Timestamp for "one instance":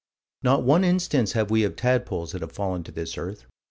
0.63-1.33